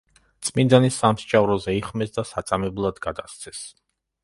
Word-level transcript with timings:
წმიდანი 0.47 0.89
სამსჯავროზე 0.95 1.77
იხმეს 1.81 2.17
და 2.17 2.25
საწამებლად 2.31 3.05
გადასცეს. 3.07 3.65